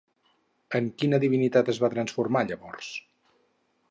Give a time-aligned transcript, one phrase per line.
[0.79, 2.91] En quina divinitat es va transformar llavors?